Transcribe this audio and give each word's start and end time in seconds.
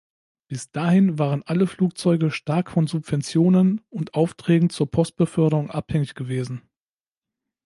Bis 0.47 0.71
dahin 0.71 1.19
waren 1.19 1.43
alle 1.43 1.67
Flugzeuge 1.67 2.31
stark 2.31 2.71
von 2.71 2.87
Subventionen 2.87 3.81
und 3.91 4.15
Aufträgen 4.15 4.71
zur 4.71 4.89
Postbeförderung 4.89 5.69
abhängig 5.69 6.15
gewesen. 6.15 6.63